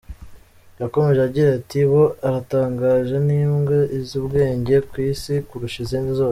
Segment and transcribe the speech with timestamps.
[0.81, 3.15] Yakomeje agira ati:«Bo aratangaje!
[3.25, 6.19] Ni imbwa izi ubwenge ku isi kurusha izindi zose.